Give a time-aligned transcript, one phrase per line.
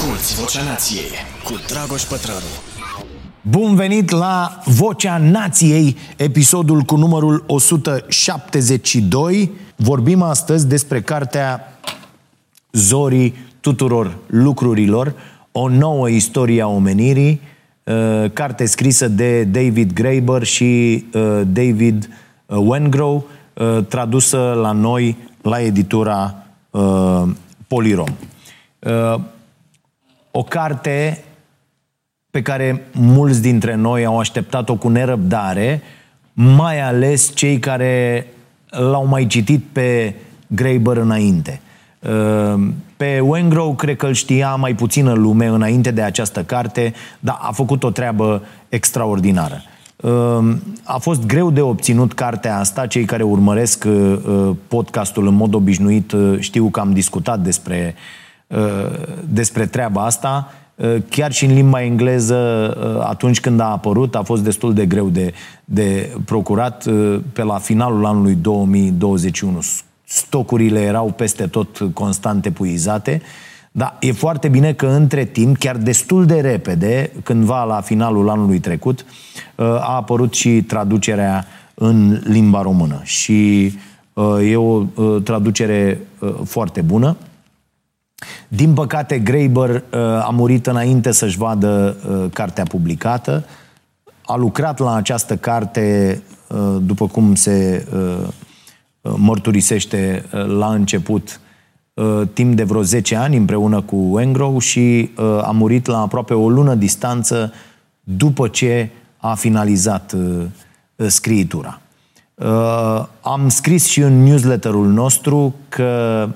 [0.00, 1.10] Asculți Vocea Nației
[1.44, 2.38] cu Dragoș Pătrălu.
[3.40, 9.50] Bun venit la Vocea Nației, episodul cu numărul 172.
[9.76, 11.78] Vorbim astăzi despre cartea
[12.72, 15.14] Zorii tuturor lucrurilor,
[15.52, 17.40] o nouă istorie a omenirii,
[17.84, 22.08] uh, carte scrisă de David Graeber și uh, David
[22.46, 23.26] uh, Wengrow,
[23.88, 26.34] tradusă la noi la editura
[27.66, 28.08] Polirom
[30.30, 31.24] o carte
[32.30, 35.82] pe care mulți dintre noi au așteptat-o cu nerăbdare,
[36.32, 38.26] mai ales cei care
[38.68, 40.14] l-au mai citit pe
[40.46, 41.60] Graeber înainte.
[42.00, 47.38] Uh, pe Wengrow cred că îl știa mai puțină lume înainte de această carte, dar
[47.40, 49.62] a făcut o treabă extraordinară.
[49.96, 52.86] Uh, a fost greu de obținut cartea asta.
[52.86, 58.19] Cei care urmăresc uh, podcastul în mod obișnuit știu că am discutat despre Uh,
[59.28, 60.52] despre treaba asta.
[60.80, 62.36] Uh, chiar și în limba engleză,
[62.78, 66.86] uh, atunci când a apărut, a fost destul de greu de, de procurat
[67.32, 69.58] pe la finalul anului 2021.
[70.04, 73.22] Stocurile erau peste tot constant epuizate,
[73.72, 78.58] dar e foarte bine că între timp, chiar destul de repede, cândva la finalul anului
[78.58, 79.04] trecut,
[79.56, 83.00] a apărut și traducerea în limba română.
[83.02, 83.64] Și
[84.48, 84.82] e o
[85.22, 86.00] traducere
[86.44, 87.16] foarte bună.
[88.48, 93.44] Din păcate, Graeber uh, a murit înainte să-și vadă uh, cartea publicată.
[94.24, 98.28] A lucrat la această carte, uh, după cum se uh,
[99.00, 101.40] uh mărturisește uh, la început,
[101.94, 106.34] uh, timp de vreo 10 ani împreună cu Wengrow și uh, a murit la aproape
[106.34, 107.52] o lună distanță
[108.00, 110.46] după ce a finalizat uh,
[111.06, 111.80] scriitura.
[112.34, 116.28] Uh, am scris și în newsletterul nostru că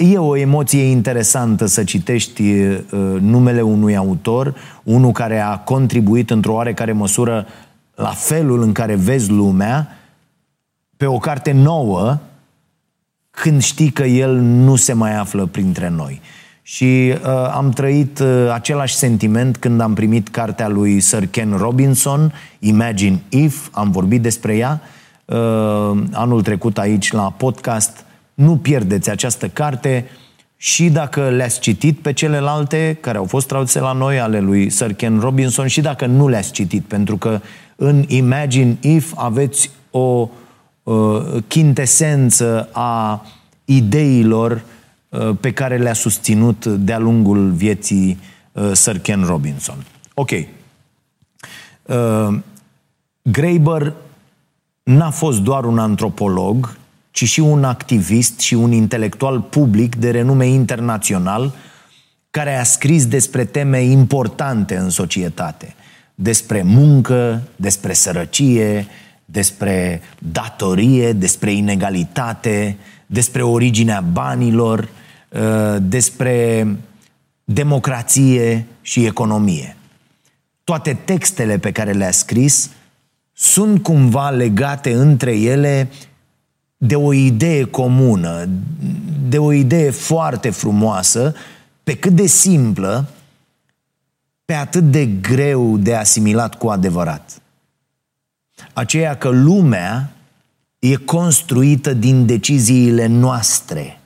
[0.00, 2.80] E o emoție interesantă să citești uh,
[3.20, 7.46] numele unui autor, unul care a contribuit într-o oarecare măsură
[7.94, 9.88] la felul în care vezi lumea,
[10.96, 12.18] pe o carte nouă,
[13.30, 16.20] când știi că el nu se mai află printre noi.
[16.62, 22.32] Și uh, am trăit uh, același sentiment când am primit cartea lui Sir Ken Robinson,
[22.58, 24.80] Imagine If, am vorbit despre ea
[25.24, 28.04] uh, anul trecut aici la podcast
[28.38, 30.04] nu pierdeți această carte
[30.56, 34.92] și dacă le-ați citit pe celelalte care au fost traduse la noi, ale lui Sir
[34.92, 37.40] Ken Robinson, și dacă nu le-ați citit, pentru că
[37.76, 40.28] în Imagine If aveți o
[40.82, 43.26] uh, chintesență a
[43.64, 44.62] ideilor
[45.08, 48.18] uh, pe care le-a susținut de-a lungul vieții
[48.52, 49.84] uh, Sir Ken Robinson.
[50.14, 50.30] Ok.
[50.30, 52.38] Uh,
[53.22, 53.92] Graeber
[54.82, 56.76] n-a fost doar un antropolog,
[57.18, 61.54] ci și un activist și un intelectual public de renume internațional
[62.30, 65.74] care a scris despre teme importante în societate.
[66.14, 68.86] Despre muncă, despre sărăcie,
[69.24, 74.88] despre datorie, despre inegalitate, despre originea banilor,
[75.28, 76.66] uh, despre
[77.44, 79.76] democrație și economie.
[80.64, 82.70] Toate textele pe care le-a scris
[83.32, 85.88] sunt cumva legate între ele
[86.78, 88.48] de o idee comună,
[89.28, 91.34] de o idee foarte frumoasă,
[91.82, 93.08] pe cât de simplă,
[94.44, 97.42] pe atât de greu de asimilat cu adevărat.
[98.72, 100.12] Aceea că lumea
[100.78, 104.00] e construită din deciziile noastre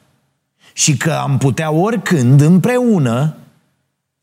[0.72, 3.36] și că am putea oricând împreună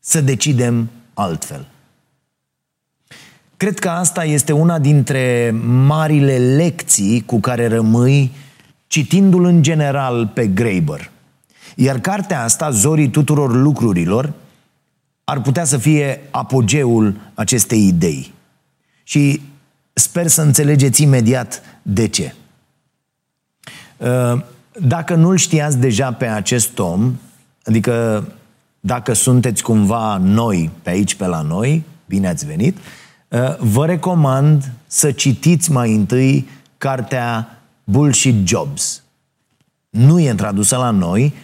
[0.00, 1.66] să decidem altfel.
[3.60, 8.32] Cred că asta este una dintre marile lecții cu care rămâi
[8.86, 11.10] citindu-l în general pe Graeber.
[11.76, 14.32] Iar cartea asta, Zorii tuturor lucrurilor,
[15.24, 18.32] ar putea să fie apogeul acestei idei.
[19.02, 19.40] Și
[19.92, 22.34] sper să înțelegeți imediat de ce.
[23.96, 27.14] Uh, dacă nu-l știați deja pe acest om,
[27.64, 28.24] adică
[28.80, 32.82] dacă sunteți cumva noi pe aici, pe la noi, bine ați venit, uh,
[33.58, 36.48] vă recomand să citiți mai întâi
[36.78, 39.02] cartea Bullshit Jobs.
[39.90, 41.34] Nu e tradusă la noi,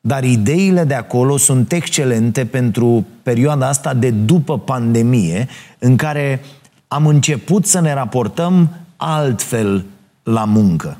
[0.00, 5.48] dar ideile de acolo sunt excelente pentru perioada asta de după pandemie,
[5.78, 6.40] în care
[6.88, 9.84] am început să ne raportăm altfel
[10.22, 10.98] la muncă.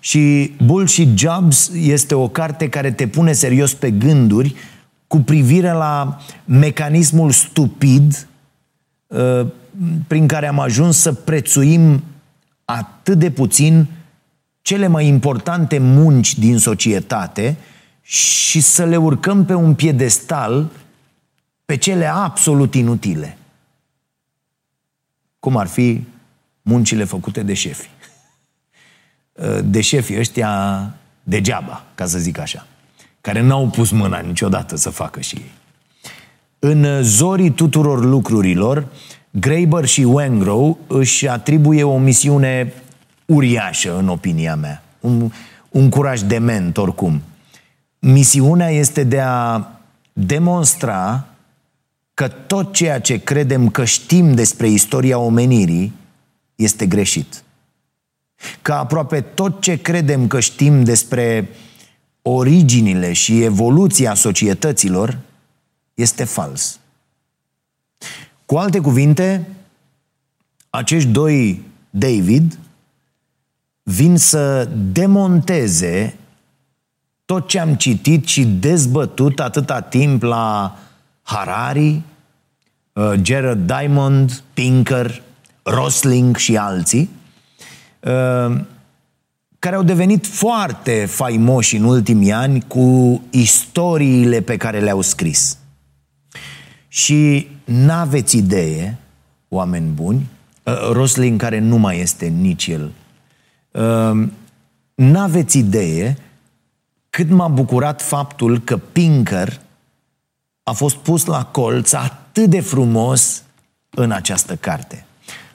[0.00, 4.54] Și Bullshit Jobs este o carte care te pune serios pe gânduri
[5.06, 8.31] cu privire la mecanismul stupid uh,
[10.06, 12.04] prin care am ajuns să prețuim
[12.64, 13.86] atât de puțin
[14.62, 17.56] cele mai importante munci din societate
[18.02, 20.70] și să le urcăm pe un piedestal
[21.64, 23.38] pe cele absolut inutile.
[25.38, 26.04] Cum ar fi
[26.62, 27.88] muncile făcute de șefi.
[29.64, 32.66] De șefii ăștia degeaba, ca să zic așa,
[33.20, 35.50] care n-au pus mâna niciodată să facă și ei.
[36.64, 38.86] În zorii tuturor lucrurilor,
[39.30, 42.72] Graeber și Wengrow își atribuie o misiune
[43.26, 44.82] uriașă, în opinia mea.
[45.00, 45.30] Un,
[45.68, 47.22] un curaj dement, oricum.
[47.98, 49.66] Misiunea este de a
[50.12, 51.26] demonstra
[52.14, 55.92] că tot ceea ce credem că știm despre istoria omenirii
[56.54, 57.42] este greșit.
[58.62, 61.48] Că aproape tot ce credem că știm despre
[62.22, 65.18] originile și evoluția societăților
[66.02, 66.78] este fals.
[68.46, 69.48] Cu alte cuvinte,
[70.70, 72.58] acești doi David
[73.82, 76.16] vin să demonteze
[77.24, 80.76] tot ce am citit și dezbătut atâta timp la
[81.22, 82.02] Harari,
[82.92, 85.22] uh, Gerard Diamond, Pinker,
[85.62, 87.10] Rosling și alții,
[88.00, 88.60] uh,
[89.58, 95.56] care au devenit foarte faimoși în ultimii ani cu istoriile pe care le-au scris.
[96.92, 98.98] Și n-aveți idee,
[99.48, 100.30] oameni buni,
[100.62, 102.92] uh, Rosling care nu mai este nici el,
[104.94, 106.16] n-aveți idee
[107.10, 109.60] cât m-a bucurat faptul că Pinker
[110.62, 113.42] a fost pus la colț atât de frumos
[113.90, 115.06] în această carte.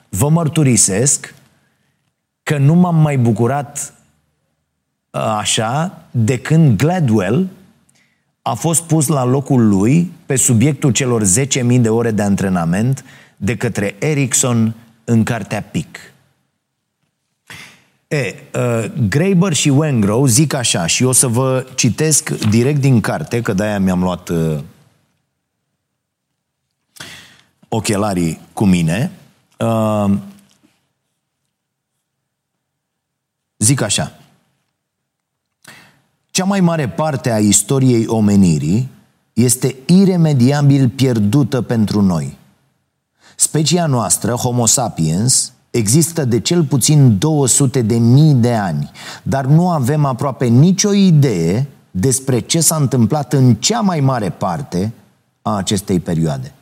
[0.09, 1.33] Vă mărturisesc
[2.43, 3.93] că nu m-am mai bucurat
[5.09, 7.47] așa de când Gladwell
[8.47, 13.05] a fost pus la locul lui pe subiectul celor 10.000 de ore de antrenament
[13.37, 15.97] de către Erickson în cartea PIC.
[18.07, 23.41] E, uh, Graeber și Wengrow zic așa și o să vă citesc direct din carte,
[23.41, 24.57] că de-aia mi-am luat uh,
[27.67, 29.11] ochelarii cu mine.
[29.57, 30.11] Uh,
[33.57, 34.16] zic așa.
[36.37, 38.89] Cea mai mare parte a istoriei omenirii
[39.33, 42.37] este iremediabil pierdută pentru noi.
[43.35, 48.91] Specia noastră, Homo sapiens, există de cel puțin 200 de mii de ani,
[49.23, 54.93] dar nu avem aproape nicio idee despre ce s-a întâmplat în cea mai mare parte
[55.41, 56.53] a acestei perioade.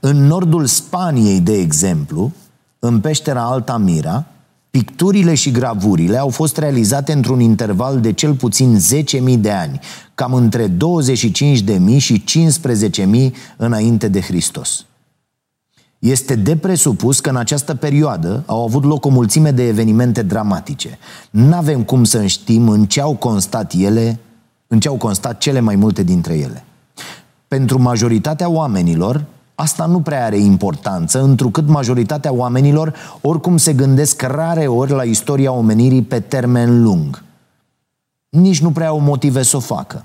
[0.00, 2.32] În nordul Spaniei, de exemplu,
[2.78, 4.26] în peștera Altamira,
[4.70, 8.78] picturile și gravurile au fost realizate într-un interval de cel puțin
[9.34, 9.80] 10.000 de ani,
[10.14, 12.24] cam între 25.000 și
[13.30, 14.84] 15.000 înainte de Hristos.
[15.98, 20.98] Este de presupus că în această perioadă au avut loc o mulțime de evenimente dramatice.
[21.30, 24.18] N-avem cum să știm în ce au constat ele,
[24.66, 26.64] în ce au constat cele mai multe dintre ele.
[27.48, 29.24] Pentru majoritatea oamenilor,
[29.60, 35.52] asta nu prea are importanță, întrucât majoritatea oamenilor oricum se gândesc rare ori la istoria
[35.52, 37.22] omenirii pe termen lung.
[38.28, 40.04] Nici nu prea au motive să o facă.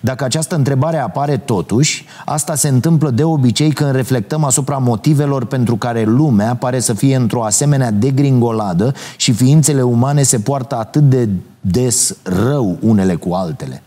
[0.00, 5.76] Dacă această întrebare apare totuși, asta se întâmplă de obicei când reflectăm asupra motivelor pentru
[5.76, 11.28] care lumea pare să fie într-o asemenea degringoladă și ființele umane se poartă atât de
[11.60, 13.82] des rău unele cu altele.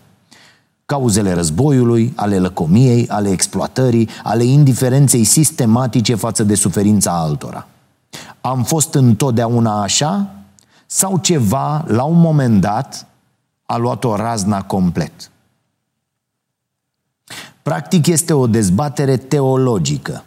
[0.85, 7.67] Cauzele războiului, ale lăcomiei, ale exploatării, ale indiferenței sistematice față de suferința altora.
[8.41, 10.29] Am fost întotdeauna așa?
[10.85, 13.07] Sau ceva, la un moment dat,
[13.65, 15.31] a luat-o razna complet?
[17.61, 20.23] Practic este o dezbatere teologică.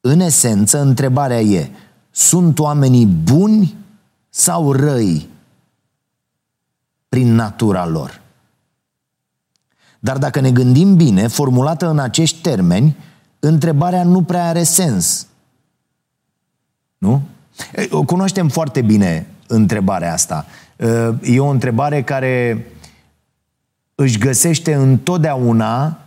[0.00, 1.70] În esență, întrebarea e,
[2.10, 3.76] sunt oamenii buni
[4.28, 5.28] sau răi
[7.08, 8.24] prin natura lor?
[10.06, 12.96] Dar dacă ne gândim bine, formulată în acești termeni,
[13.38, 15.26] întrebarea nu prea are sens.
[16.98, 17.22] Nu?
[17.90, 20.46] O cunoaștem foarte bine întrebarea asta.
[21.22, 22.66] E o întrebare care
[23.94, 25.98] își găsește întotdeauna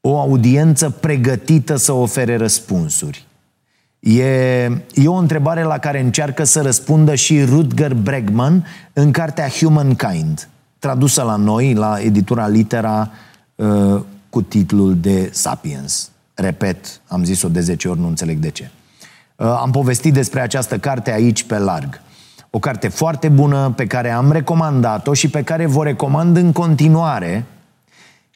[0.00, 3.26] o audiență pregătită să ofere răspunsuri.
[3.98, 4.62] E,
[4.94, 10.48] e o întrebare la care încearcă să răspundă și Rutger Bregman în cartea Humankind,
[10.84, 13.10] tradusă la noi, la editura Litera,
[13.54, 14.00] uh,
[14.30, 16.10] cu titlul de Sapiens.
[16.34, 18.70] Repet, am zis-o de 10 ori, nu înțeleg de ce.
[19.36, 22.00] Uh, am povestit despre această carte aici pe larg.
[22.50, 27.44] O carte foarte bună pe care am recomandat-o și pe care vă recomand în continuare,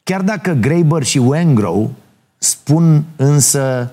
[0.03, 1.91] chiar dacă Graeber și Wengrow
[2.37, 3.91] spun însă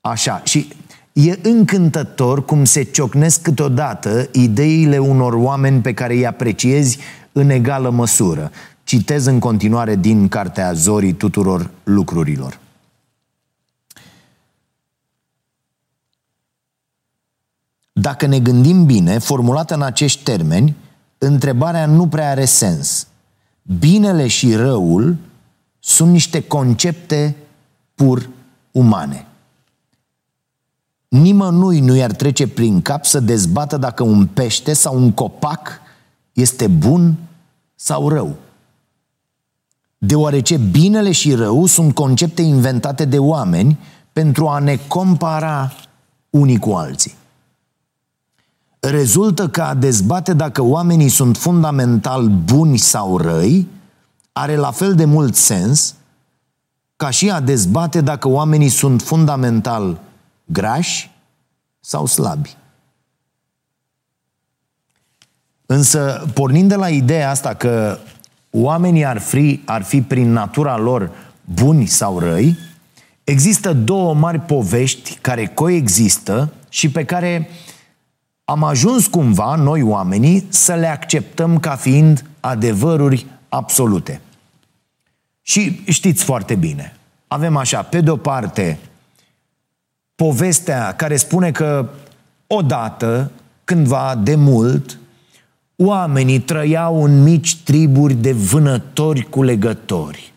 [0.00, 0.40] așa.
[0.44, 0.68] Și
[1.12, 6.98] e încântător cum se ciocnesc câteodată ideile unor oameni pe care îi apreciezi
[7.34, 8.50] în egală măsură.
[8.84, 12.58] Citez în continuare din Cartea Zorii tuturor lucrurilor.
[17.92, 20.76] Dacă ne gândim bine, formulată în acești termeni,
[21.18, 23.06] întrebarea nu prea are sens.
[23.78, 25.16] Binele și răul
[25.80, 27.36] sunt niște concepte
[27.94, 28.28] pur
[28.70, 29.26] umane.
[31.08, 35.80] Nimănui nu i-ar trece prin cap să dezbată dacă un pește sau un copac
[36.34, 37.14] este bun
[37.74, 38.36] sau rău.
[39.98, 43.78] Deoarece binele și rău sunt concepte inventate de oameni
[44.12, 45.72] pentru a ne compara
[46.30, 47.14] unii cu alții.
[48.80, 53.68] Rezultă că a dezbate dacă oamenii sunt fundamental buni sau răi
[54.32, 55.94] are la fel de mult sens
[56.96, 60.00] ca și a dezbate dacă oamenii sunt fundamental
[60.44, 61.10] grași
[61.80, 62.56] sau slabi.
[65.74, 67.98] Însă, pornind de la ideea asta că
[68.50, 71.10] oamenii ar fi, ar fi prin natura lor
[71.44, 72.56] buni sau răi,
[73.24, 77.48] există două mari povești care coexistă și pe care
[78.44, 84.20] am ajuns cumva, noi oamenii, să le acceptăm ca fiind adevăruri absolute.
[85.42, 86.96] Și știți foarte bine,
[87.28, 88.78] avem așa, pe de-o parte,
[90.14, 91.88] povestea care spune că
[92.46, 93.30] odată,
[93.64, 94.98] cândva, de mult,
[95.76, 100.32] oamenii trăiau în mici triburi de vânători cu legători.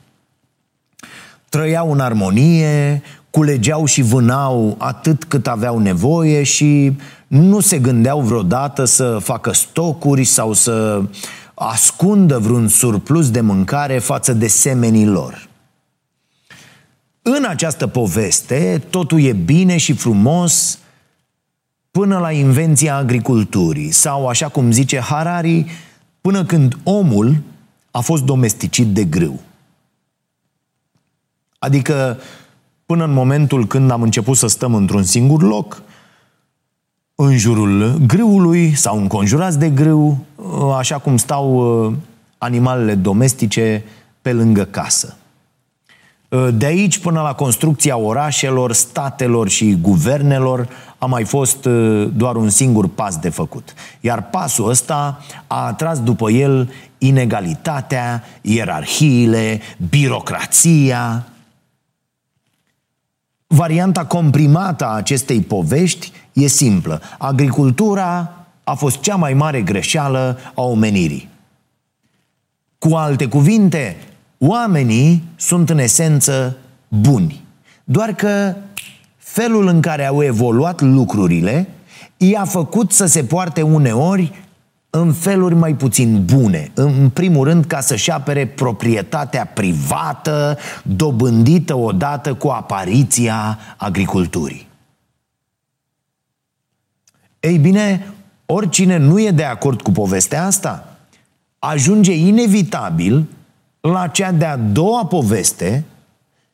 [1.49, 8.85] Trăiau în armonie, culegeau și vânau atât cât aveau nevoie și nu se gândeau vreodată
[8.85, 11.01] să facă stocuri sau să
[11.53, 15.47] ascundă vreun surplus de mâncare față de semenii lor.
[17.21, 20.79] În această poveste, totul e bine și frumos
[21.97, 25.65] până la invenția agriculturii sau, așa cum zice Harari,
[26.21, 27.37] până când omul
[27.91, 29.39] a fost domesticit de grâu.
[31.59, 32.19] Adică
[32.85, 35.81] până în momentul când am început să stăm într-un singur loc,
[37.15, 40.25] în jurul grâului sau înconjurați de grâu,
[40.77, 41.93] așa cum stau uh,
[42.37, 43.83] animalele domestice
[44.21, 45.17] pe lângă casă.
[46.29, 52.35] Uh, de aici până la construcția orașelor, statelor și guvernelor a mai fost uh, doar
[52.35, 53.73] un singur pas de făcut.
[53.99, 61.27] Iar pasul ăsta a atras după el inegalitatea, ierarhiile, birocrația.
[63.47, 67.01] Varianta comprimată a acestei povești e simplă.
[67.17, 71.29] Agricultura a fost cea mai mare greșeală a omenirii.
[72.77, 73.97] Cu alte cuvinte,
[74.37, 77.43] oamenii sunt în esență buni.
[77.83, 78.55] Doar că
[79.17, 81.69] felul în care au evoluat lucrurile
[82.17, 84.45] i-a făcut să se poarte uneori
[84.89, 86.71] în feluri mai puțin bune.
[86.73, 94.67] În primul rând, ca să-și apere proprietatea privată, dobândită odată cu apariția agriculturii.
[97.39, 98.13] Ei bine,
[98.45, 100.97] oricine nu e de acord cu povestea asta,
[101.59, 103.25] ajunge inevitabil
[103.91, 105.85] la cea de-a doua poveste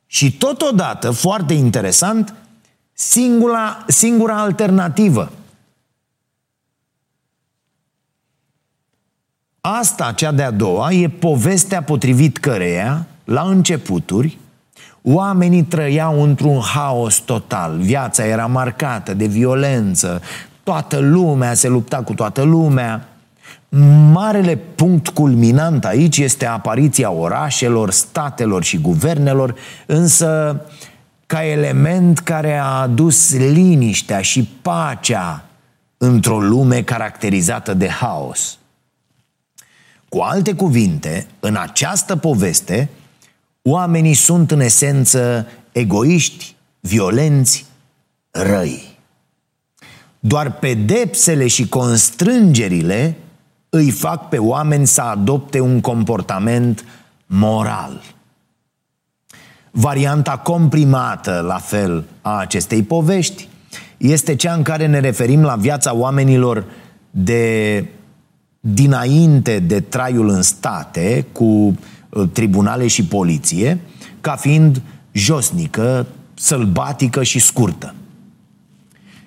[0.05, 2.33] și totodată, foarte interesant,
[2.93, 5.31] singura, singura alternativă.
[9.61, 14.37] Asta, cea de-a doua, e povestea potrivit căreia, la începuturi,
[15.01, 17.77] oamenii trăiau într-un haos total.
[17.77, 20.21] Viața era marcată de violență,
[20.63, 23.07] toată lumea se lupta cu toată lumea.
[24.11, 30.61] Marele punct culminant aici este apariția orașelor, statelor și guvernelor, însă
[31.25, 35.45] ca element care a adus liniștea și pacea
[35.97, 38.57] într-o lume caracterizată de haos.
[40.09, 42.89] Cu alte cuvinte, în această poveste,
[43.61, 47.65] oamenii sunt în esență egoiști, violenți,
[48.31, 48.97] răi.
[50.19, 53.17] Doar pedepsele și constrângerile
[53.75, 56.85] îi fac pe oameni să adopte un comportament
[57.25, 58.01] moral.
[59.71, 63.47] Varianta comprimată, la fel, a acestei povești
[63.97, 66.65] este cea în care ne referim la viața oamenilor
[67.09, 67.85] de
[68.59, 73.79] dinainte de traiul în state cu uh, tribunale și poliție,
[74.21, 77.93] ca fiind josnică, sălbatică și scurtă.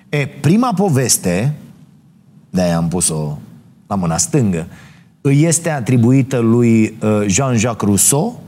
[0.09, 1.55] E, prima poveste,
[2.49, 3.37] de-aia am pus-o
[3.87, 4.67] la mâna stângă,
[5.21, 8.43] îi este atribuită lui uh, Jean-Jacques Rousseau,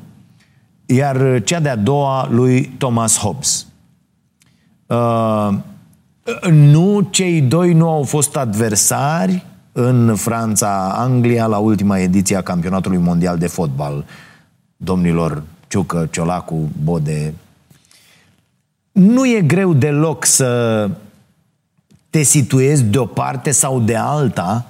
[0.85, 3.67] iar cea de-a doua lui Thomas Hobbes.
[4.87, 5.49] Uh,
[6.51, 12.97] nu, cei doi nu au fost adversari, în Franța, Anglia, la ultima ediție a campionatului
[12.97, 14.05] mondial de fotbal.
[14.77, 17.33] Domnilor Ciucă, Ciolacu, Bode.
[18.91, 20.89] Nu e greu deloc să
[22.09, 24.65] te situezi de o parte sau de alta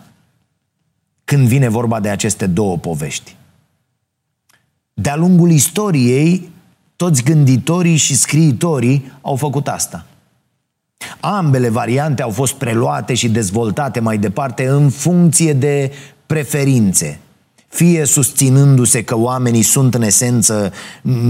[1.30, 3.36] când vine vorba de aceste două povești.
[4.94, 6.50] De-a lungul istoriei,
[6.96, 10.06] toți gânditorii și scriitorii au făcut asta.
[11.20, 15.92] Ambele variante au fost preluate și dezvoltate mai departe în funcție de
[16.26, 17.20] preferințe,
[17.70, 20.74] fie susținându-se că oamenii sunt în esență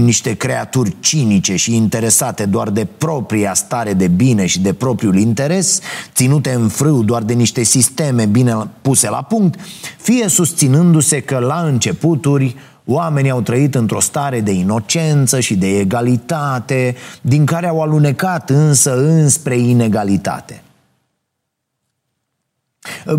[0.04, 5.80] niște creaturi cinice și interesate doar de propria stare de bine și de propriul interes,
[6.14, 9.60] ținute în frâu doar de niște sisteme bine puse la punct,
[9.98, 12.56] fie susținându-se că la începuturi
[12.92, 18.96] Oamenii au trăit într-o stare de inocență și de egalitate, din care au alunecat însă
[18.96, 20.62] înspre inegalitate.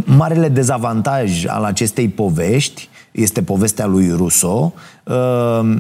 [0.06, 5.78] Marele dezavantaj al acestei povești, este povestea lui Rousseau, uh,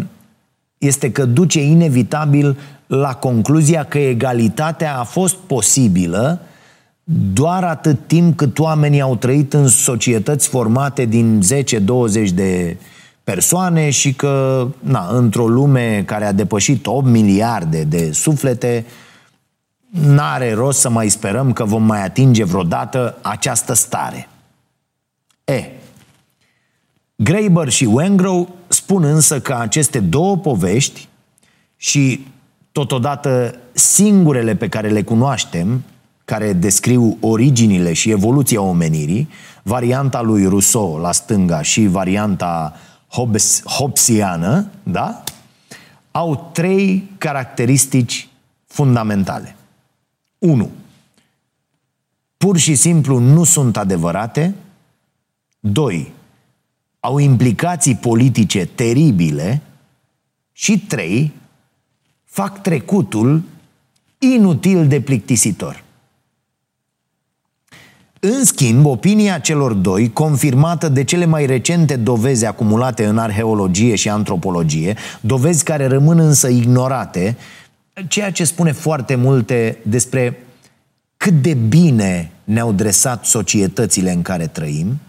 [0.77, 2.57] este că duce inevitabil
[2.87, 6.41] la concluzia că egalitatea a fost posibilă
[7.33, 11.41] doar atât timp cât oamenii au trăit în societăți formate din
[12.27, 12.77] 10-20 de
[13.23, 18.85] persoane și că, na, într-o lume care a depășit 8 miliarde de suflete,
[19.89, 24.29] n-are rost să mai sperăm că vom mai atinge vreodată această stare.
[25.43, 25.63] E,
[27.23, 31.07] Graeber și Wengrow spun însă că aceste două povești
[31.77, 32.25] și
[32.71, 35.83] totodată singurele pe care le cunoaștem,
[36.25, 39.29] care descriu originile și evoluția omenirii,
[39.63, 42.75] varianta lui Rousseau la stânga și varianta
[43.07, 45.23] Hobbes, Hobbesiană, da?
[46.11, 48.27] au trei caracteristici
[48.67, 49.55] fundamentale.
[50.37, 50.69] 1.
[52.37, 54.55] Pur și simplu nu sunt adevărate.
[55.59, 56.11] 2.
[57.03, 59.61] Au implicații politice teribile.
[60.51, 61.31] Și 3.
[62.25, 63.43] Fac trecutul
[64.17, 65.83] inutil de plictisitor.
[68.19, 74.09] În schimb, opinia celor doi, confirmată de cele mai recente dovezi acumulate în arheologie și
[74.09, 77.37] antropologie, dovezi care rămân însă ignorate,
[78.07, 80.45] ceea ce spune foarte multe despre
[81.17, 84.99] cât de bine ne-au dresat societățile în care trăim,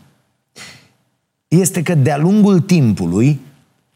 [1.58, 3.40] este că de-a lungul timpului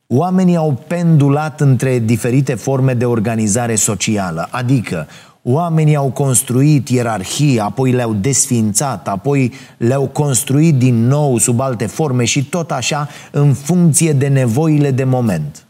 [0.06, 5.06] oamenii au pendulat între diferite forme de organizare socială, adică
[5.48, 12.24] Oamenii au construit ierarhii, apoi le-au desfințat, apoi le-au construit din nou sub alte forme
[12.24, 15.66] și tot așa în funcție de nevoile de moment.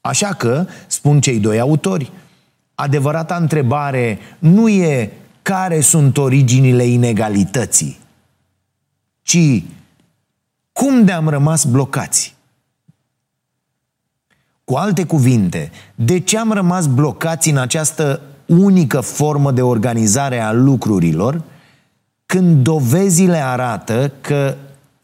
[0.00, 2.12] Așa că, spun cei doi autori,
[2.74, 7.98] adevărata întrebare nu e care sunt originile inegalității,
[9.22, 9.62] ci
[10.72, 12.34] cum de am rămas blocați?
[14.64, 20.52] Cu alte cuvinte, de ce am rămas blocați în această unică formă de organizare a
[20.52, 21.42] lucrurilor
[22.26, 24.56] când dovezile arată că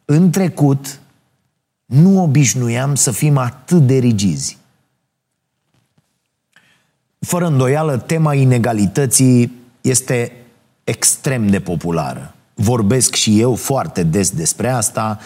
[0.04, 1.00] în trecut
[1.84, 4.58] nu obișnuiam să fim atât de rigizi.
[7.18, 10.32] Fără îndoială, tema inegalității este
[10.84, 12.34] extrem de populară.
[12.54, 15.18] Vorbesc și eu foarte des despre asta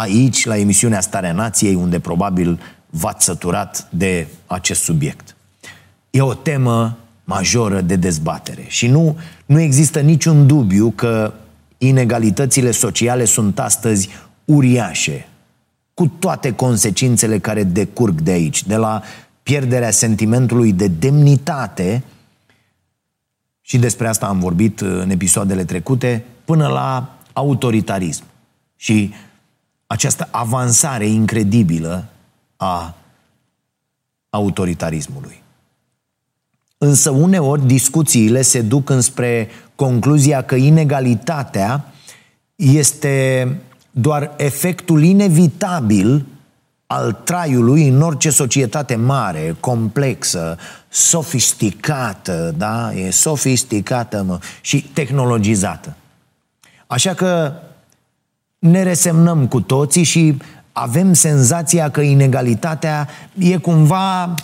[0.00, 5.36] aici, la emisiunea Starea Nației, unde probabil v-ați săturat de acest subiect.
[6.10, 8.64] E o temă majoră de dezbatere.
[8.66, 11.32] Și nu, nu există niciun dubiu că
[11.78, 14.08] inegalitățile sociale sunt astăzi
[14.44, 15.28] uriașe,
[15.94, 19.02] cu toate consecințele care decurg de aici, de la
[19.42, 22.02] pierderea sentimentului de demnitate,
[23.60, 28.22] și despre asta am vorbit în episoadele trecute, până la autoritarism.
[28.76, 29.12] Și
[29.92, 32.04] această avansare incredibilă
[32.56, 32.94] a
[34.30, 35.42] autoritarismului.
[36.78, 41.84] Însă uneori discuțiile se duc înspre concluzia că inegalitatea
[42.54, 43.48] este
[43.90, 46.26] doar efectul inevitabil
[46.86, 52.92] al traiului în orice societate mare, complexă, sofisticată, da?
[52.92, 55.96] E sofisticată mă, și tehnologizată.
[56.86, 57.52] Așa că
[58.60, 60.36] ne resemnăm cu toții și
[60.72, 64.34] avem senzația că inegalitatea e cumva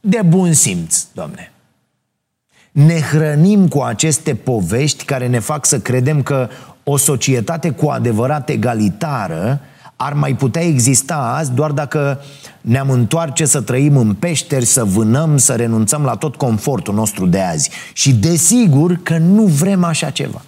[0.00, 1.52] de bun simț, domne.
[2.72, 6.48] Ne hrănim cu aceste povești care ne fac să credem că
[6.84, 9.60] o societate cu adevărat egalitară
[9.96, 12.20] ar mai putea exista azi doar dacă
[12.60, 17.40] ne-am întoarce să trăim în peșteri, să vânăm, să renunțăm la tot confortul nostru de
[17.40, 17.70] azi.
[17.92, 20.42] Și desigur că nu vrem așa ceva.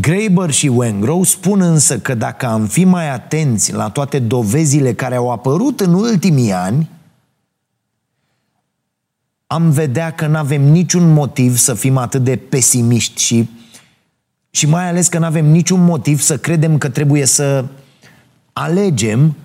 [0.00, 5.14] Graeber și Wengrow spun însă că dacă am fi mai atenți la toate dovezile care
[5.14, 6.90] au apărut în ultimii ani,
[9.46, 13.48] am vedea că nu avem niciun motiv să fim atât de pesimiști și,
[14.50, 17.64] și mai ales că nu avem niciun motiv să credem că trebuie să
[18.52, 19.36] alegem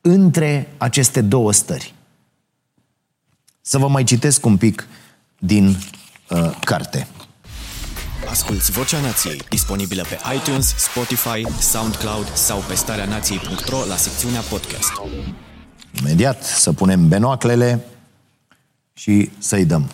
[0.00, 1.94] între aceste două stări.
[3.60, 4.86] Să vă mai citesc un pic
[5.38, 5.76] din
[6.30, 7.06] uh, carte.
[8.30, 14.92] Asculți Vocea Nației, disponibilă pe iTunes, Spotify, SoundCloud sau pe starea nației.ro la secțiunea podcast.
[16.00, 17.84] Imediat să punem benoaclele
[18.92, 19.90] și să-i dăm.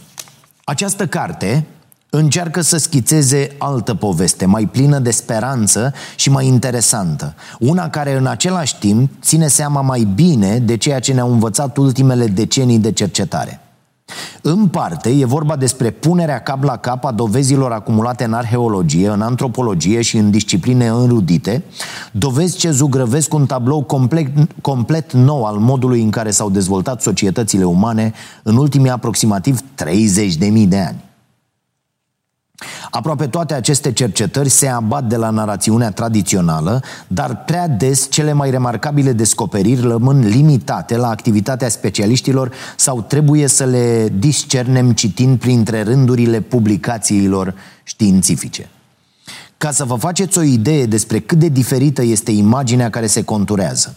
[0.64, 1.66] Această carte
[2.10, 7.34] încearcă să schițeze altă poveste, mai plină de speranță și mai interesantă.
[7.58, 12.26] Una care în același timp ține seama mai bine de ceea ce ne-au învățat ultimele
[12.26, 13.60] decenii de cercetare.
[14.48, 19.20] În parte, e vorba despre punerea cap la cap a dovezilor acumulate în arheologie, în
[19.20, 21.64] antropologie și în discipline înrudite,
[22.12, 24.28] dovezi ce zugrăvesc un tablou complet,
[24.60, 30.78] complet nou al modului în care s-au dezvoltat societățile umane în ultimii aproximativ 30.000 de
[30.78, 31.05] ani.
[32.90, 38.50] Aproape toate aceste cercetări se abat de la narațiunea tradițională, dar prea des cele mai
[38.50, 46.40] remarcabile descoperiri rămân limitate la activitatea specialiștilor sau trebuie să le discernem citind printre rândurile
[46.40, 48.68] publicațiilor științifice.
[49.58, 53.96] Ca să vă faceți o idee despre cât de diferită este imaginea care se conturează.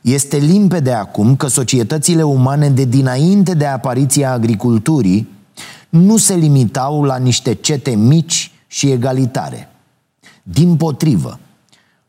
[0.00, 5.28] Este limpede acum că societățile umane de dinainte de apariția agriculturii
[5.90, 9.68] nu se limitau la niște cete mici și egalitare.
[10.42, 11.38] Din potrivă,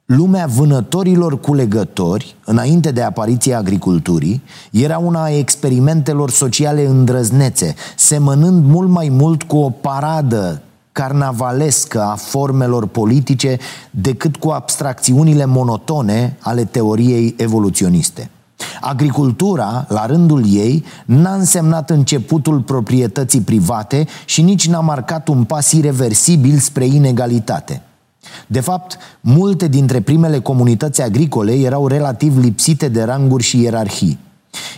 [0.06, 4.41] lumea vânătorilor culegători, înainte de apariția agriculturii,
[4.72, 12.15] era una a experimentelor sociale îndrăznețe, semănând mult mai mult cu o paradă carnavalescă a
[12.15, 13.58] formelor politice
[13.91, 18.30] decât cu abstracțiunile monotone ale teoriei evoluționiste.
[18.82, 25.71] Agricultura, la rândul ei, n-a însemnat începutul proprietății private și nici n-a marcat un pas
[25.71, 27.82] irreversibil spre inegalitate.
[28.47, 34.19] De fapt, multe dintre primele comunități agricole erau relativ lipsite de ranguri și ierarhii.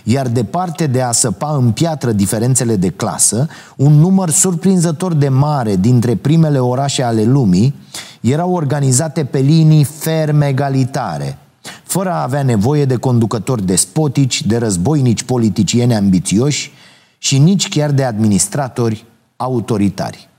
[0.04, 5.76] Iar departe de a săpa în piatră diferențele de clasă, un număr surprinzător de mare
[5.76, 7.76] dintre primele orașe ale lumii
[8.22, 11.38] erau organizate pe linii ferme egalitare–
[11.84, 16.72] fără a avea nevoie de conducători despotici, de războinici politicieni ambițioși
[17.18, 20.30] și nici chiar de administratori autoritari.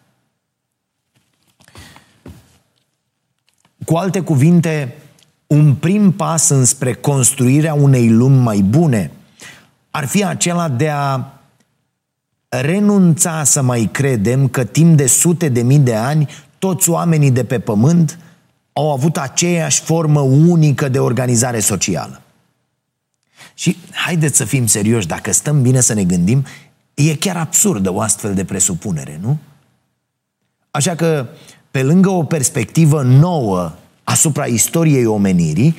[3.85, 4.97] Cu alte cuvinte,
[5.47, 9.11] un prim pas înspre construirea unei lumi mai bune
[9.91, 11.25] ar fi acela de a
[12.49, 17.45] renunța să mai credem că timp de sute de mii de ani toți oamenii de
[17.45, 18.19] pe pământ
[18.77, 22.23] au avut aceeași formă unică de organizare socială.
[23.55, 26.45] Și haideți să fim serioși, dacă stăm bine să ne gândim,
[26.95, 29.39] e chiar absurdă o astfel de presupunere, nu?
[30.71, 31.29] Așa că,
[31.71, 33.73] pe lângă o perspectivă nouă
[34.05, 35.77] asupra istoriei omenirii,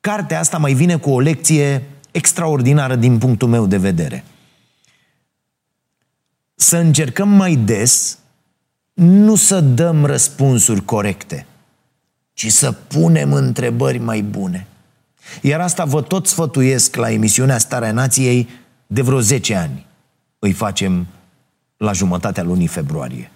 [0.00, 4.24] cartea asta mai vine cu o lecție extraordinară din punctul meu de vedere.
[6.54, 8.18] Să încercăm mai des
[8.92, 11.46] nu să dăm răspunsuri corecte–
[12.42, 14.66] ci să punem întrebări mai bune.
[15.42, 18.48] Iar asta vă tot sfătuiesc la emisiunea Starea Nației
[18.86, 19.86] de vreo 10 ani.
[20.38, 21.06] Îi facem
[21.76, 23.30] la jumătatea lunii februarie.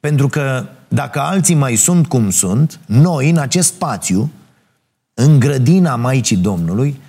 [0.00, 4.30] Pentru că dacă alții mai sunt cum sunt, noi, în acest spațiu,
[5.14, 7.00] în grădina Maicii Domnului,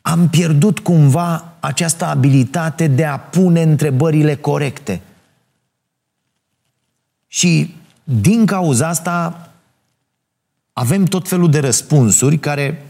[0.00, 5.00] am pierdut cumva această abilitate de a pune întrebările corecte.
[7.26, 7.80] Și
[8.20, 9.50] din cauza asta
[10.72, 12.86] avem tot felul de răspunsuri care,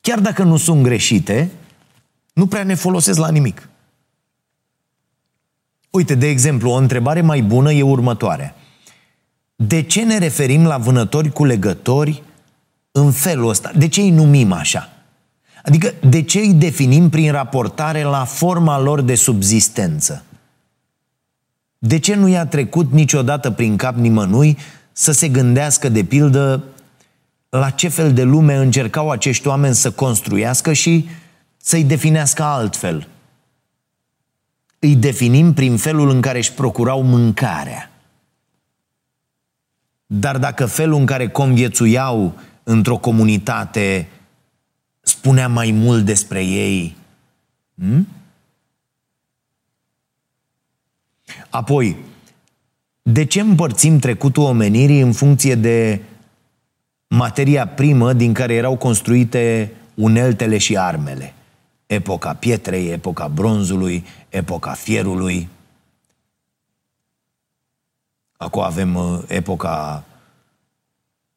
[0.00, 1.50] chiar dacă nu sunt greșite,
[2.32, 3.68] nu prea ne folosesc la nimic.
[5.90, 8.54] Uite, de exemplu, o întrebare mai bună e următoarea.
[9.56, 12.22] De ce ne referim la vânători cu legători
[12.92, 13.72] în felul ăsta?
[13.76, 14.88] De ce îi numim așa?
[15.62, 20.24] Adică, de ce îi definim prin raportare la forma lor de subzistență?
[21.86, 24.58] De ce nu i-a trecut niciodată prin cap nimănui
[24.92, 26.64] să se gândească, de pildă,
[27.48, 31.08] la ce fel de lume încercau acești oameni să construiască și
[31.56, 33.08] să-i definească altfel?
[34.78, 37.90] Îi definim prin felul în care își procurau mâncarea.
[40.06, 44.08] Dar dacă felul în care conviețuiau într-o comunitate
[45.00, 46.96] spunea mai mult despre ei,
[47.78, 48.08] hmm?
[51.50, 51.96] Apoi,
[53.06, 56.02] De ce împărțim trecutul omenirii în funcție de
[57.08, 61.34] materia primă din care erau construite uneltele și armele?
[61.86, 65.48] Epoca pietrei, epoca bronzului, epoca fierului.
[68.36, 70.04] Acum avem uh, epoca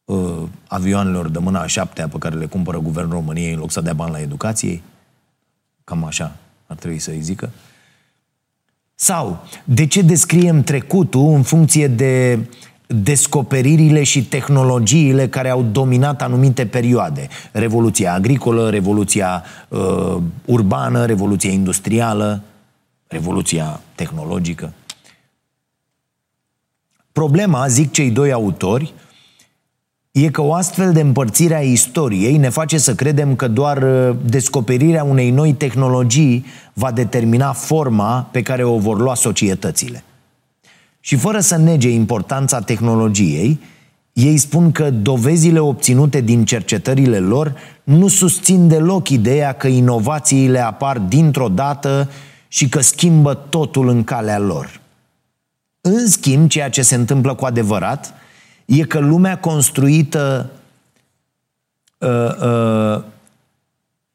[0.06, 3.82] uh, avioanelor de mâna a șaptea pe care le cumpără Guvernul României în loc să
[3.82, 4.82] dea bani la educație.
[5.84, 6.36] Cam așa
[6.68, 7.52] ar trebui să-i zică.
[9.00, 12.40] Sau, de ce descriem trecutul în funcție de
[12.88, 17.28] descoperirile și tehnologiile care au dominat anumite perioade.
[17.52, 22.44] Revoluția agricolă, revoluția uh, urbană, revoluția industrială,
[23.08, 24.74] revoluția tehnologică.
[27.12, 28.94] Problema, zic cei doi autori,
[30.24, 34.16] e că o astfel de împărțire a istoriei ne face să credem că doar uh,
[34.26, 40.04] descoperirea unei noi tehnologii va determina forma pe care o vor lua societățile.
[41.00, 43.60] Și fără să nege importanța tehnologiei,
[44.14, 51.00] ei spun că dovezile obținute din cercetările lor nu susțin deloc ideea că inovațiile apar
[51.00, 52.10] dintr-o dată
[52.48, 54.82] și că schimbă totul în calea lor.
[55.82, 58.14] În schimb, ceea ce se întâmplă cu adevărat
[58.68, 60.52] e că lumea construită
[61.98, 63.04] uh, uh,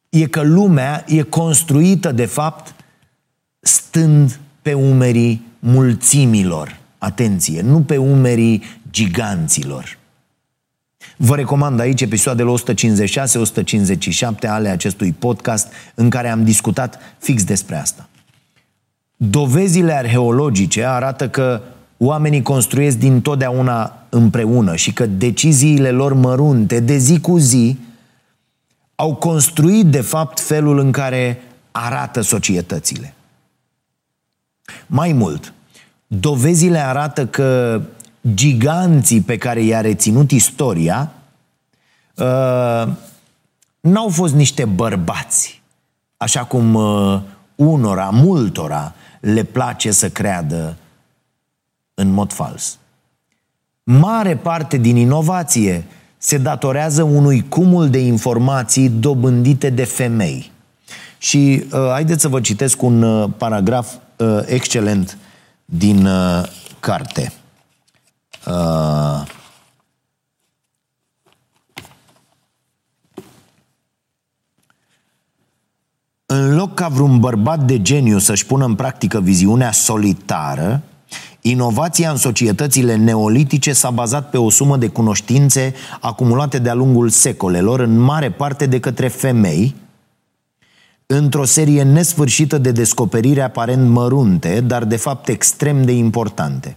[0.08, 2.74] e că lumea e construită, de fapt,
[3.60, 6.80] stând pe umerii mulțimilor.
[6.98, 9.98] Atenție, nu pe umerii giganților.
[11.16, 12.54] Vă recomand aici episoadele
[14.46, 18.08] 156-157 ale acestui podcast în care am discutat fix despre asta.
[19.16, 21.62] Dovezile arheologice arată că
[22.04, 27.78] oamenii construiesc din totdeauna împreună și că deciziile lor mărunte de zi cu zi
[28.94, 33.14] au construit de fapt felul în care arată societățile.
[34.86, 35.52] Mai mult,
[36.06, 37.80] dovezile arată că
[38.34, 41.12] giganții pe care i-a reținut istoria
[42.14, 42.88] uh,
[43.80, 45.62] n-au fost niște bărbați,
[46.16, 47.20] așa cum uh,
[47.54, 50.76] unora, multora, le place să creadă
[51.94, 52.78] în mod fals.
[53.82, 55.84] Mare parte din inovație
[56.18, 60.50] se datorează unui cumul de informații dobândite de femei.
[61.18, 65.18] Și uh, haideți să vă citesc un uh, paragraf uh, excelent
[65.64, 66.42] din uh,
[66.80, 67.32] carte.
[68.46, 69.22] Uh,
[76.26, 80.82] în loc ca vreun bărbat de geniu să-și pună în practică viziunea solitară,
[81.44, 87.80] Inovația în societățile neolitice s-a bazat pe o sumă de cunoștințe acumulate de-a lungul secolelor,
[87.80, 89.74] în mare parte de către femei,
[91.06, 96.76] într-o serie nesfârșită de descoperiri aparent mărunte, dar de fapt extrem de importante.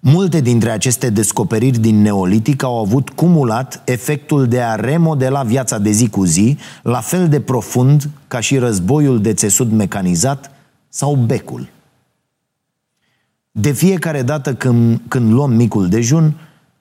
[0.00, 5.90] Multe dintre aceste descoperiri din Neolitic au avut cumulat efectul de a remodela viața de
[5.90, 10.50] zi cu zi, la fel de profund ca și războiul de țesut mecanizat
[10.88, 11.68] sau becul.
[13.52, 16.34] De fiecare dată când, când luăm micul dejun,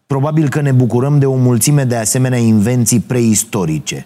[0.08, 4.06] probabil că ne bucurăm de o mulțime de asemenea invenții preistorice.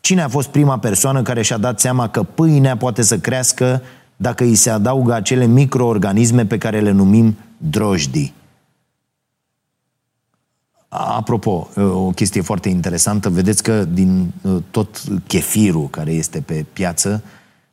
[0.00, 3.82] Cine a fost prima persoană care și-a dat seama că pâinea poate să crească
[4.16, 8.34] dacă îi se adaugă acele microorganisme pe care le numim drojdii?
[10.88, 17.22] Apropo, o chestie foarte interesantă, vedeți că din uh, tot chefirul care este pe piață,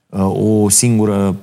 [0.09, 0.31] uh,
[0.63, 1.35] o singură Uh,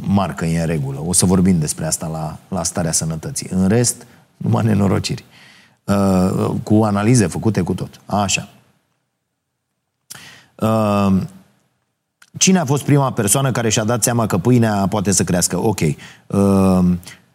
[0.00, 1.02] marcă e în regulă.
[1.06, 3.48] O să vorbim despre asta la, la starea sănătății.
[3.50, 5.24] În rest, numai nenorociri.
[5.84, 8.00] Uh, cu analize făcute cu tot.
[8.06, 8.48] Așa.
[10.54, 11.16] Uh,
[12.38, 15.58] cine a fost prima persoană care și-a dat seama că pâinea poate să crească?
[15.58, 15.80] Ok.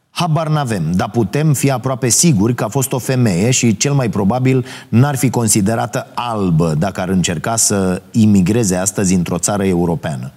[0.09, 4.09] Habar n-avem, dar putem fi aproape siguri că a fost o femeie și cel mai
[4.09, 10.31] probabil n-ar fi considerată albă dacă ar încerca să imigreze astăzi într-o țară europeană.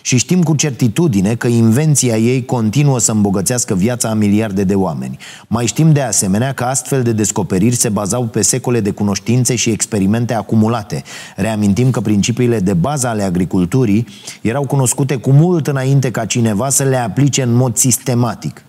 [0.00, 5.18] Și știm cu certitudine că invenția ei continuă să îmbogățească viața a miliarde de oameni.
[5.46, 9.70] Mai știm de asemenea că astfel de descoperiri se bazau pe secole de cunoștințe și
[9.70, 11.02] experimente acumulate.
[11.36, 14.06] Reamintim că principiile de bază ale agriculturii
[14.40, 18.64] erau cunoscute cu mult înainte ca cineva să le aplice în mod sistematic.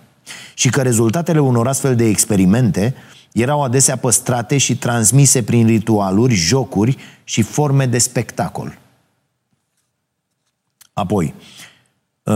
[0.54, 2.94] Și că rezultatele unor astfel de experimente
[3.32, 8.78] erau adesea păstrate și transmise prin ritualuri, jocuri și forme de spectacol.
[11.02, 11.34] Apoi,
[12.22, 12.34] uh,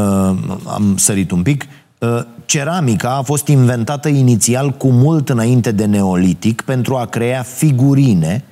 [0.66, 1.66] am sărit un pic,
[1.98, 8.44] uh, ceramica a fost inventată inițial cu mult înainte de neolitic pentru a crea figurine,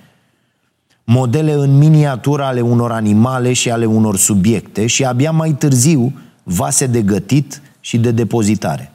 [1.05, 6.87] modele în miniatură ale unor animale și ale unor subiecte și abia mai târziu vase
[6.87, 8.92] de gătit și de depozitare.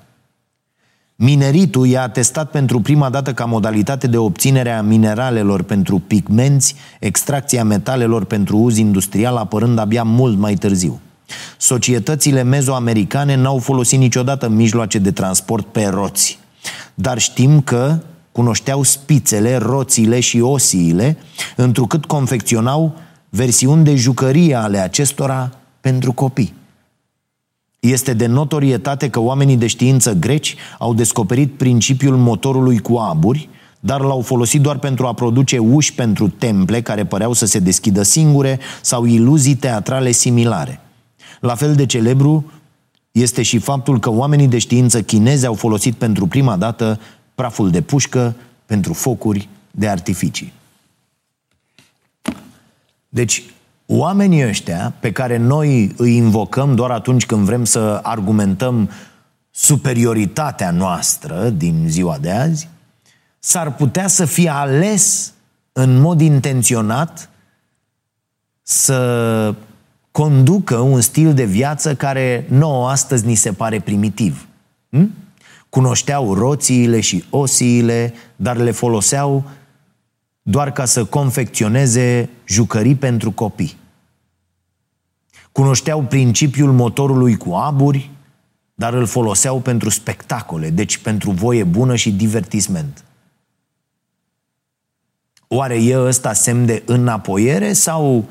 [1.15, 7.63] Mineritul i-a atestat pentru prima dată ca modalitate de obținere a mineralelor pentru pigmenți, extracția
[7.63, 10.99] metalelor pentru uz industrial apărând abia mult mai târziu.
[11.57, 16.39] Societățile mezoamericane n-au folosit niciodată mijloace de transport pe roți,
[16.93, 17.99] dar știm că
[18.31, 21.17] cunoșteau spițele, roțile și osiile,
[21.55, 22.95] întrucât confecționau
[23.29, 26.53] versiuni de jucărie ale acestora pentru copii.
[27.79, 34.01] Este de notorietate că oamenii de știință greci au descoperit principiul motorului cu aburi, dar
[34.01, 38.59] l-au folosit doar pentru a produce uși pentru temple care păreau să se deschidă singure
[38.81, 40.81] sau iluzii teatrale similare.
[41.39, 42.51] La fel de celebru
[43.11, 46.99] este și faptul că oamenii de știință chinezi au folosit pentru prima dată
[47.35, 50.53] praful de pușcă pentru focuri de artificii.
[53.09, 53.43] Deci,
[53.85, 58.89] oamenii ăștia pe care noi îi invocăm doar atunci când vrem să argumentăm
[59.51, 62.69] superioritatea noastră din ziua de azi,
[63.39, 65.33] s-ar putea să fie ales
[65.71, 67.29] în mod intenționat
[68.61, 69.55] să
[70.11, 74.47] conducă un stil de viață care nouă astăzi ni se pare primitiv.
[74.89, 75.13] Hm?
[75.69, 79.43] Cunoșteau roțiile și osiile, dar le foloseau
[80.41, 83.77] doar ca să confecționeze jucării pentru copii.
[85.51, 88.09] Cunoșteau principiul motorului cu aburi,
[88.75, 93.03] dar îl foloseau pentru spectacole, deci pentru voie bună și divertisment.
[95.47, 98.25] Oare e ăsta semn de înapoiere sau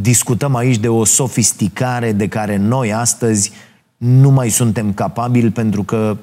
[0.00, 3.52] discutăm aici de o sofisticare de care noi astăzi
[3.96, 6.16] nu mai suntem capabili pentru că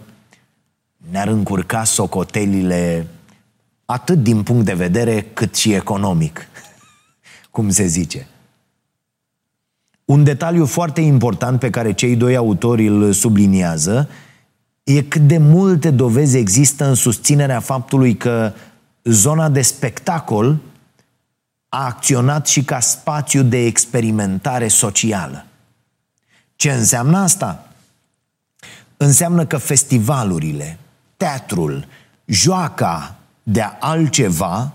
[1.12, 3.08] ne-ar încurca socotelile
[3.86, 6.48] atât din punct de vedere cât și economic,
[7.52, 8.28] cum se zice.
[10.06, 14.10] Un detaliu foarte important pe care cei doi autori îl subliniază
[14.84, 18.54] e cât de multe dovezi există în susținerea faptului că
[19.04, 20.60] zona de spectacol
[21.76, 25.46] a acționat și ca spațiu de experimentare socială.
[26.56, 27.68] Ce înseamnă asta?
[28.98, 30.80] Înseamnă că festivalurile,
[31.18, 31.88] teatrul,
[32.26, 34.72] joaca de altceva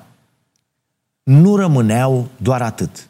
[1.22, 3.08] nu rămâneau doar atât.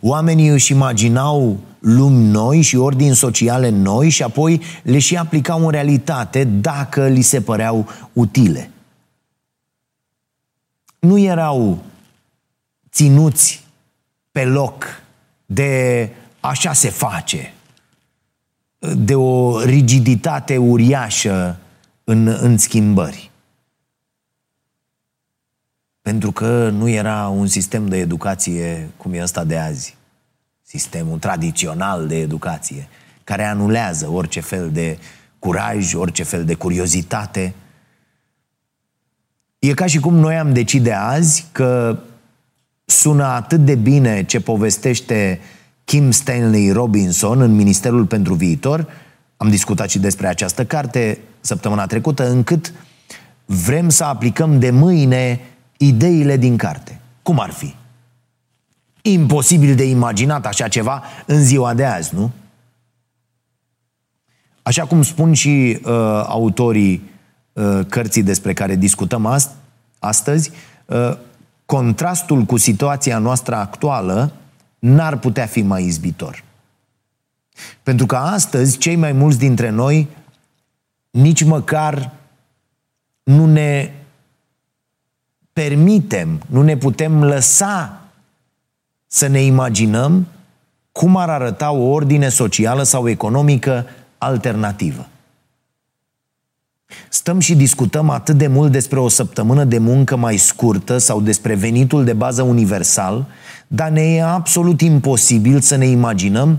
[0.00, 5.70] Oamenii își imaginau lumi noi și ordini sociale noi și apoi le și aplicau în
[5.70, 8.70] realitate dacă li se păreau utile.
[10.98, 11.82] Nu erau
[12.90, 13.64] ținuți
[14.30, 14.84] pe loc
[15.46, 17.52] de așa se face,
[18.96, 21.58] de o rigiditate uriașă
[22.04, 23.30] în, în schimbări.
[26.02, 29.96] Pentru că nu era un sistem de educație cum e ăsta de azi.
[30.62, 32.88] Sistemul tradițional de educație,
[33.24, 34.98] care anulează orice fel de
[35.38, 37.54] curaj, orice fel de curiozitate.
[39.66, 41.98] E ca și cum noi am decide azi că
[42.84, 45.40] sună atât de bine ce povestește
[45.84, 48.86] Kim Stanley Robinson în Ministerul pentru Viitor,
[49.36, 52.72] am discutat și despre această carte săptămâna trecută, încât
[53.44, 55.40] vrem să aplicăm de mâine
[55.76, 57.00] ideile din carte.
[57.22, 57.74] Cum ar fi?
[59.02, 62.30] Imposibil de imaginat așa ceva în ziua de azi, nu?
[64.62, 65.90] Așa cum spun și uh,
[66.26, 67.15] autorii uh,
[67.88, 69.54] cărții despre care discutăm ast-
[69.98, 70.50] astăzi,
[70.86, 71.16] uh,
[71.66, 74.32] contrastul cu situația noastră actuală
[74.78, 76.44] n-ar putea fi mai izbitor.
[77.82, 80.08] Pentru că astăzi, cei mai mulți dintre noi
[81.10, 82.12] nici măcar
[83.22, 83.92] nu ne
[85.52, 88.00] permitem, nu ne putem lăsa
[89.06, 90.26] să ne imaginăm
[90.92, 93.86] cum ar arăta o ordine socială sau economică
[94.18, 95.08] alternativă.
[97.08, 101.54] Stăm și discutăm atât de mult despre o săptămână de muncă mai scurtă sau despre
[101.54, 103.26] venitul de bază universal,
[103.66, 106.58] dar ne e absolut imposibil să ne imaginăm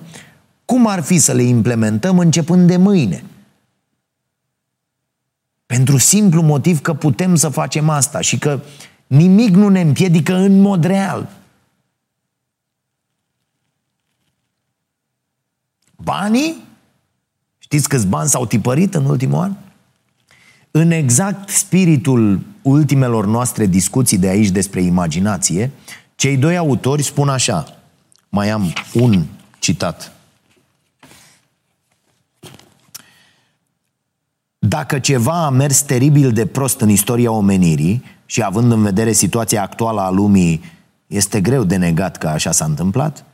[0.66, 3.24] cum ar fi să le implementăm începând de mâine–
[5.68, 8.60] pentru simplu motiv că putem să facem asta și că
[9.08, 11.30] nimic nu ne împiedică în mod real.
[15.96, 16.64] Banii?
[17.58, 19.56] Știți câți bani s-au tipărit în ultimul an?
[20.80, 25.72] În exact spiritul ultimelor noastre discuții de aici despre imaginație,
[26.16, 27.66] cei doi autori spun așa,
[28.30, 29.24] mai am un
[29.60, 30.12] citat.
[34.60, 39.62] Dacă ceva a mers teribil de prost în istoria omenirii și având în vedere situația
[39.62, 40.62] actuală a lumii,
[41.08, 43.26] este greu de negat că așa s-a întâmplat,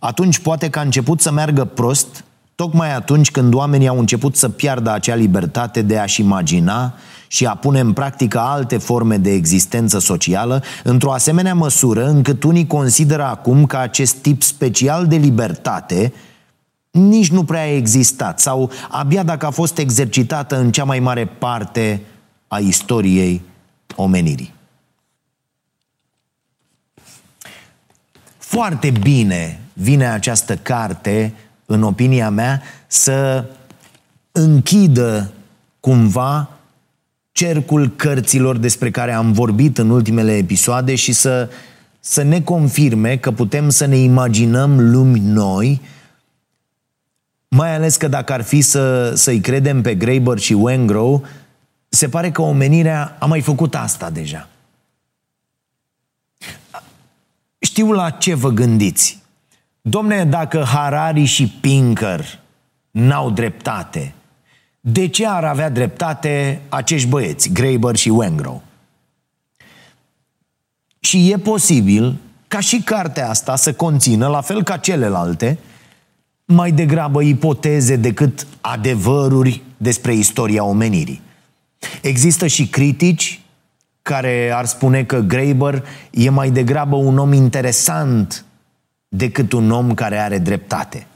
[0.00, 2.24] atunci poate că a început să meargă prost
[2.54, 6.94] tocmai atunci când oamenii au început să piardă acea libertate de a-și imagina
[7.26, 12.66] și a pune în practică alte forme de existență socială, într-o asemenea măsură încât unii
[12.66, 16.12] consideră acum că acest tip special de libertate
[16.90, 21.26] nici nu prea a existat sau abia dacă a fost exercitată în cea mai mare
[21.26, 22.02] parte
[22.48, 23.42] a istoriei
[23.96, 24.54] omenirii.
[28.36, 31.34] Foarte bine vine această carte,
[31.74, 33.44] în opinia mea, să
[34.32, 35.32] închidă
[35.80, 36.48] cumva
[37.32, 41.50] cercul cărților despre care am vorbit în ultimele episoade și să,
[42.00, 45.80] să ne confirme că putem să ne imaginăm lumi noi,
[47.48, 51.24] mai ales că dacă ar fi să, să-i credem pe Graeber și Wengrow,
[51.88, 54.48] se pare că omenirea a mai făcut asta deja.
[57.58, 59.22] Știu la ce vă gândiți.
[59.86, 62.40] Domne, dacă Harari și Pinker
[62.90, 64.14] n-au dreptate,
[64.80, 68.62] de ce ar avea dreptate acești băieți, Graeber și Wengrow?
[71.00, 72.16] Și e posibil
[72.48, 75.58] ca și cartea asta să conțină, la fel ca celelalte,
[76.44, 81.22] mai degrabă ipoteze decât adevăruri despre istoria omenirii.
[82.02, 83.40] Există și critici
[84.02, 88.44] care ar spune că Graeber e mai degrabă un om interesant
[89.16, 91.06] decât un om care are dreptate.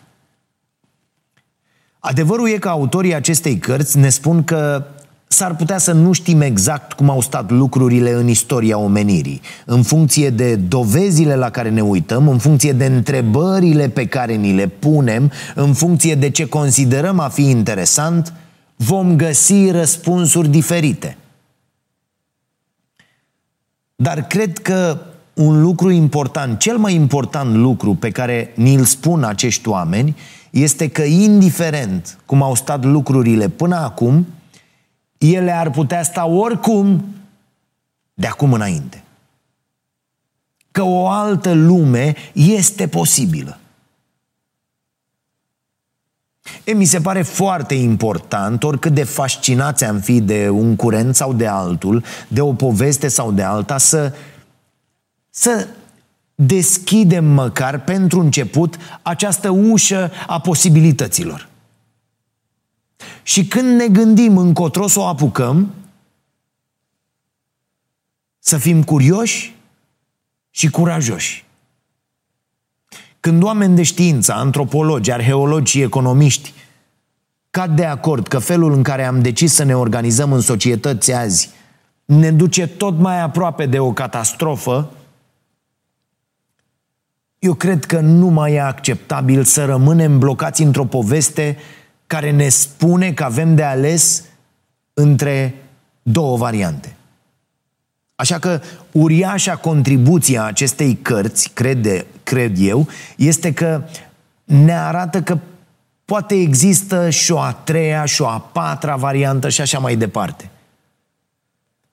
[1.99, 4.87] Adevărul e că autorii acestei cărți ne spun că
[5.29, 10.31] s-ar putea să nu știm exact cum au stat lucrurile în istoria omenirii, în funcție
[10.31, 15.33] de dovezile la care ne uităm, în funcție de întrebările pe care ni le punem,
[15.55, 18.33] în funcție de ce considerăm a fi interesant,
[18.77, 21.17] vom găsi răspunsuri diferite.
[23.97, 25.01] Dar cred că
[25.39, 30.17] un lucru important, cel mai important lucru pe care ni-l spun acești oameni,
[30.51, 34.27] este că indiferent cum au stat lucrurile până acum,
[35.19, 37.05] ele ar putea sta oricum
[38.15, 39.03] de acum înainte.
[40.71, 43.59] Că o altă lume este posibilă.
[46.65, 51.33] E, mi se pare foarte important, oricât de fascinați am fi de un curent sau
[51.33, 54.13] de altul, de o poveste sau de alta, să,
[55.39, 55.69] să
[56.35, 61.49] deschidem măcar pentru început această ușă a posibilităților.
[63.23, 65.75] Și când ne gândim încotro să o apucăm,
[68.39, 69.55] să fim curioși
[70.51, 71.45] și curajoși.
[73.21, 76.53] Când oameni de știință, antropologi, arheologi și economiști
[77.51, 81.51] cad de acord că felul în care am decis să ne organizăm în societăți azi
[82.05, 84.91] ne duce tot mai aproape de o catastrofă,
[87.39, 91.57] eu cred că nu mai e acceptabil să rămânem blocați într-o poveste
[92.07, 94.25] care ne spune că avem de ales
[94.95, 95.55] între
[96.03, 96.97] două variante.
[98.15, 98.61] Așa că
[98.93, 103.83] uriașa contribuție a acestei cărți, crede, cred eu, este că
[104.45, 105.39] ne arată că
[106.05, 110.51] poate există și o a treia, și o a patra variantă și așa mai departe.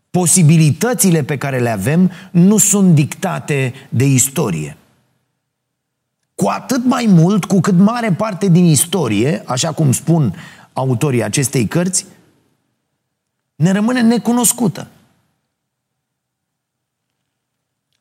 [0.10, 4.78] Posibilitățile pe care le avem nu sunt dictate de istorie.
[6.36, 10.36] Cu atât mai mult cu cât mare parte din istorie, așa cum spun
[10.74, 12.06] autorii acestei cărți,
[13.56, 14.88] ne rămâne necunoscută.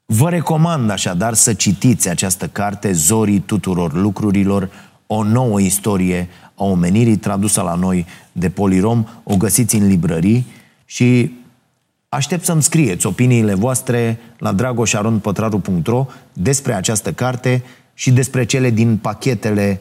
[0.07, 4.71] Vă recomand așadar să citiți această carte, Zorii tuturor lucrurilor,
[5.07, 9.07] o nouă istorie a omenirii tradusă la noi de Polirom.
[9.23, 10.47] O găsiți în librării
[10.85, 11.39] și
[12.09, 17.63] aștept să-mi scrieți opiniile voastre la dragoșarondpătraru.ro despre această carte
[17.95, 19.81] și despre cele din pachetele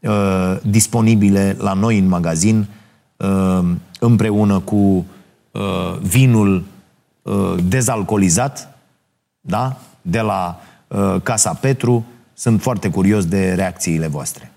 [0.00, 2.66] uh, disponibile la noi în magazin
[3.16, 5.06] uh, împreună cu
[5.50, 6.64] uh, vinul
[7.22, 8.78] uh, dezalcoolizat
[9.40, 9.78] da?
[10.02, 12.04] de la uh, Casa Petru.
[12.34, 14.52] Sunt foarte curios de reacțiile voastre.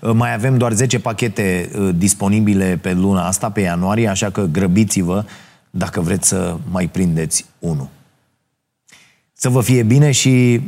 [0.00, 4.44] Uh, mai avem doar 10 pachete uh, disponibile pe luna asta, pe ianuarie, așa că
[4.44, 5.24] grăbiți-vă
[5.70, 7.88] dacă vreți să mai prindeți unul.
[9.32, 10.60] Să vă fie bine și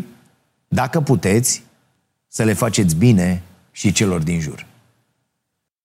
[0.75, 1.63] dacă puteți,
[2.29, 4.67] să le faceți bine și celor din jur.